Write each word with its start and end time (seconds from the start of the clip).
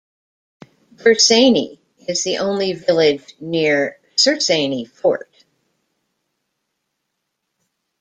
Bersaini 0.95 1.77
is 2.07 2.23
the 2.23 2.39
only 2.39 2.73
village 2.73 3.35
near 3.39 3.99
Sersaini 4.15 4.87
Fort. 4.89 5.45